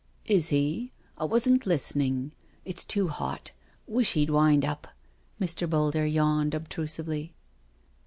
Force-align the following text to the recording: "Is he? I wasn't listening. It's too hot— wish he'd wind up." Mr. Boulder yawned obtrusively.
"Is 0.25 0.49
he? 0.49 0.93
I 1.19 1.25
wasn't 1.25 1.67
listening. 1.67 2.31
It's 2.65 2.83
too 2.83 3.09
hot— 3.09 3.51
wish 3.85 4.13
he'd 4.13 4.31
wind 4.31 4.65
up." 4.65 4.87
Mr. 5.39 5.69
Boulder 5.69 6.07
yawned 6.07 6.55
obtrusively. 6.55 7.35